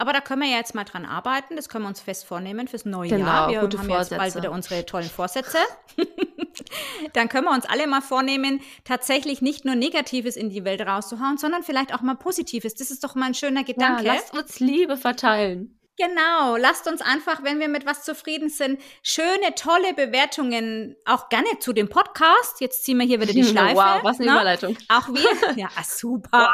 [0.00, 1.56] Aber da können wir ja jetzt mal dran arbeiten.
[1.56, 3.50] Das können wir uns fest vornehmen fürs neue Genau, Jahr.
[3.50, 4.38] Wir gute haben jetzt bald Vorsätze.
[4.38, 5.58] wieder unsere tollen Vorsätze.
[7.12, 11.36] Dann können wir uns alle mal vornehmen, tatsächlich nicht nur Negatives in die Welt rauszuhauen,
[11.36, 12.74] sondern vielleicht auch mal Positives.
[12.74, 14.04] Das ist doch mal ein schöner Gedanke.
[14.04, 15.78] Ja, lasst uns Liebe verteilen.
[15.98, 21.58] Genau, lasst uns einfach, wenn wir mit was zufrieden sind, schöne, tolle Bewertungen auch gerne
[21.58, 22.62] zu dem Podcast.
[22.62, 23.76] Jetzt ziehen wir hier wieder die Schleife.
[23.76, 24.32] Wow, was eine ne?
[24.32, 24.78] Überleitung.
[24.88, 25.56] Auch wir.
[25.56, 26.48] Ja, super.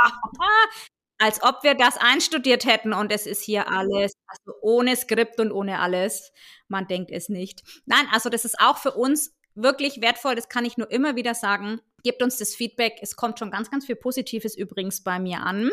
[1.19, 5.51] Als ob wir das einstudiert hätten und es ist hier alles, also ohne Skript und
[5.51, 6.33] ohne alles.
[6.69, 7.63] Man denkt es nicht.
[7.87, 10.35] Nein, also das ist auch für uns wirklich wertvoll.
[10.35, 11.81] Das kann ich nur immer wieder sagen.
[12.05, 12.99] Gebt uns das Feedback.
[13.01, 15.71] Es kommt schon ganz, ganz viel Positives übrigens bei mir an.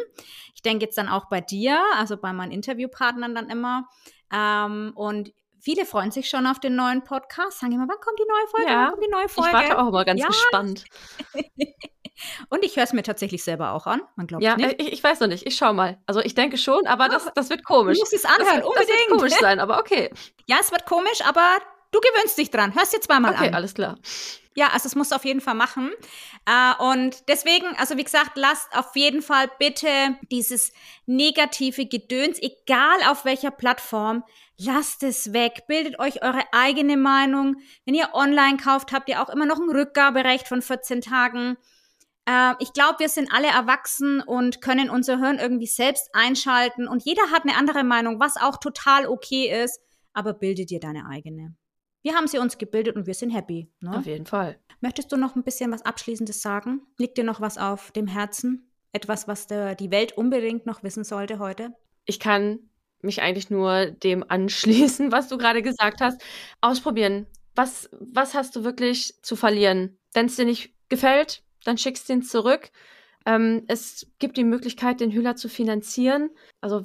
[0.56, 3.90] Ich denke jetzt dann auch bei dir, also bei meinen Interviewpartnern dann immer.
[4.34, 7.60] Ähm, und viele freuen sich schon auf den neuen Podcast.
[7.60, 8.72] Sagen immer, wann kommt die neue Folge?
[8.72, 9.50] Ja, wann kommt die neue Folge?
[9.50, 10.28] Ich warte auch immer ganz Ja.
[10.28, 10.86] gespannt.
[12.50, 14.02] Und ich höre es mir tatsächlich selber auch an.
[14.16, 14.82] Man glaubt Ja, nicht.
[14.82, 15.46] ich, ich weiß noch nicht.
[15.48, 15.98] Ich schau mal.
[16.06, 17.98] Also ich denke schon, aber das, das wird Du komisch.
[18.00, 19.20] musst es Das, anhören, wird- das wird unbedingt.
[19.20, 20.12] komisch sein, aber okay.
[20.48, 21.58] Ja, es wird komisch, aber
[21.92, 22.76] du gewöhnst dich dran.
[22.76, 23.54] Hörst dir zweimal Okay, an.
[23.56, 23.98] alles klar.
[24.56, 25.92] Ja, also es musst du auf jeden Fall machen.
[26.46, 29.88] Äh, und deswegen, also wie gesagt, lasst auf jeden Fall bitte
[30.32, 30.74] dieses
[31.08, 34.24] negative Gedöns, egal auf welcher Plattform,
[34.58, 35.64] lasst es weg.
[35.68, 37.56] Bildet euch eure eigene Meinung.
[37.86, 41.58] Wenn ihr online kauft, habt ihr auch immer noch ein Rückgaberecht von 14 Tagen.
[42.26, 46.88] Äh, ich glaube, wir sind alle erwachsen und können unser Hirn irgendwie selbst einschalten.
[46.88, 49.80] Und jeder hat eine andere Meinung, was auch total okay ist.
[50.14, 51.56] Aber bilde dir deine eigene.
[52.04, 53.72] Wir haben sie uns gebildet und wir sind happy.
[53.80, 53.98] Ne?
[53.98, 54.60] Auf jeden Fall.
[54.82, 56.82] Möchtest du noch ein bisschen was Abschließendes sagen?
[56.98, 58.70] Liegt dir noch was auf dem Herzen?
[58.92, 61.74] Etwas, was der, die Welt unbedingt noch wissen sollte heute?
[62.06, 62.60] Ich kann
[63.02, 66.22] mich eigentlich nur dem anschließen, was du gerade gesagt hast.
[66.60, 67.26] Ausprobieren.
[67.56, 69.98] Was, was hast du wirklich zu verlieren?
[70.14, 72.72] Wenn es dir nicht gefällt, dann schickst du ihn zurück.
[73.26, 76.30] Ähm, es gibt die Möglichkeit, den Hühler zu finanzieren.
[76.62, 76.84] Also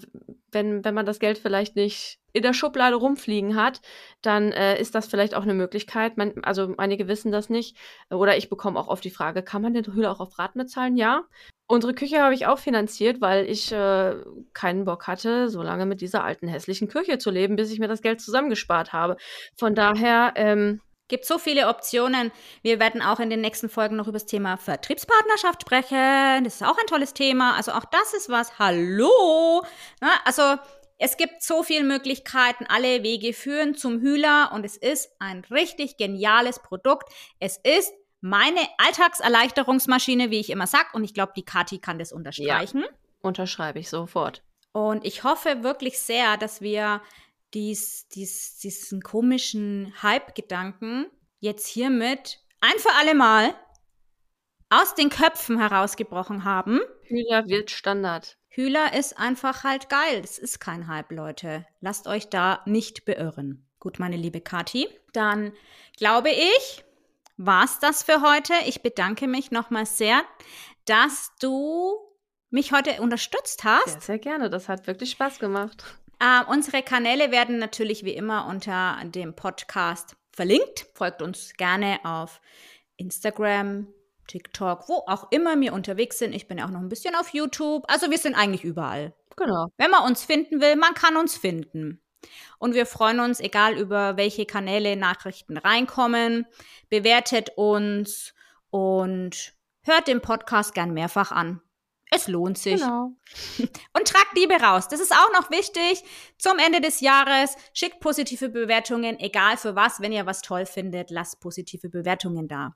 [0.52, 3.80] wenn, wenn man das Geld vielleicht nicht in der Schublade rumfliegen hat,
[4.22, 6.16] dann äh, ist das vielleicht auch eine Möglichkeit.
[6.16, 7.76] Man, also einige wissen das nicht.
[8.10, 10.96] Oder ich bekomme auch oft die Frage, kann man den Hühler auch auf Raten bezahlen?
[10.96, 11.24] Ja.
[11.66, 14.14] Unsere Küche habe ich auch finanziert, weil ich äh,
[14.54, 17.88] keinen Bock hatte, so lange mit dieser alten hässlichen Küche zu leben, bis ich mir
[17.88, 19.16] das Geld zusammengespart habe.
[19.56, 22.30] Von daher, ähm, Gibt so viele Optionen.
[22.62, 26.44] Wir werden auch in den nächsten Folgen noch über das Thema Vertriebspartnerschaft sprechen.
[26.44, 27.56] Das ist auch ein tolles Thema.
[27.56, 28.58] Also auch das ist was.
[28.58, 29.64] Hallo!
[30.02, 30.42] Na, also
[30.98, 32.66] es gibt so viele Möglichkeiten.
[32.68, 37.10] Alle Wege führen zum Hühler und es ist ein richtig geniales Produkt.
[37.40, 40.92] Es ist meine Alltagserleichterungsmaschine, wie ich immer sag.
[40.92, 42.84] Und ich glaube, die Kathi kann das unterstreichen.
[43.22, 44.42] unterschreibe ich sofort.
[44.72, 47.00] Und ich hoffe wirklich sehr, dass wir
[47.54, 51.06] dies, dies, diesen komischen Hype-Gedanken
[51.40, 53.54] jetzt hiermit ein für alle Mal
[54.70, 56.80] aus den Köpfen herausgebrochen haben.
[57.04, 58.36] Hühler wird Standard.
[58.48, 60.20] Hühler ist einfach halt geil.
[60.20, 61.64] Das ist kein Hype, Leute.
[61.80, 63.66] Lasst euch da nicht beirren.
[63.78, 64.88] Gut, meine liebe Kathi.
[65.12, 65.52] Dann
[65.96, 66.84] glaube ich,
[67.36, 68.52] war's das für heute.
[68.66, 70.22] Ich bedanke mich nochmal sehr,
[70.84, 71.96] dass du
[72.50, 73.92] mich heute unterstützt hast.
[73.92, 74.50] Sehr, sehr gerne.
[74.50, 75.84] Das hat wirklich Spaß gemacht.
[76.20, 80.86] Äh, unsere Kanäle werden natürlich wie immer unter dem Podcast verlinkt.
[80.94, 82.40] Folgt uns gerne auf
[82.96, 83.86] Instagram,
[84.26, 86.34] TikTok, wo auch immer wir unterwegs sind.
[86.34, 87.84] Ich bin ja auch noch ein bisschen auf YouTube.
[87.88, 89.14] Also wir sind eigentlich überall.
[89.36, 89.68] Genau.
[89.76, 92.02] Wenn man uns finden will, man kann uns finden.
[92.58, 96.46] Und wir freuen uns, egal über welche Kanäle Nachrichten reinkommen,
[96.88, 98.34] bewertet uns
[98.70, 101.60] und hört den Podcast gern mehrfach an.
[102.10, 102.80] Es lohnt sich.
[102.80, 103.12] Genau.
[103.96, 104.88] Und tragt Liebe raus.
[104.88, 106.02] Das ist auch noch wichtig.
[106.38, 110.00] Zum Ende des Jahres schickt positive Bewertungen, egal für was.
[110.00, 112.74] Wenn ihr was toll findet, lasst positive Bewertungen da.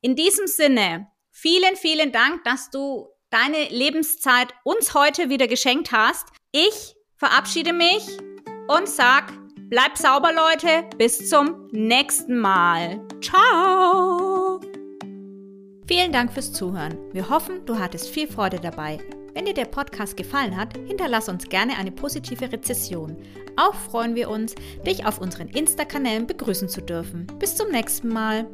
[0.00, 6.28] In diesem Sinne, vielen, vielen Dank, dass du deine Lebenszeit uns heute wieder geschenkt hast.
[6.52, 8.06] Ich verabschiede mich
[8.68, 9.32] und sag,
[9.68, 10.88] bleibt sauber, Leute.
[10.98, 13.06] Bis zum nächsten Mal.
[13.20, 14.33] Ciao.
[15.86, 16.96] Vielen Dank fürs Zuhören.
[17.12, 18.98] Wir hoffen, du hattest viel Freude dabei.
[19.34, 23.16] Wenn dir der Podcast gefallen hat, hinterlass uns gerne eine positive Rezession.
[23.56, 24.54] Auch freuen wir uns,
[24.86, 27.26] dich auf unseren Insta-Kanälen begrüßen zu dürfen.
[27.38, 28.46] Bis zum nächsten Mal.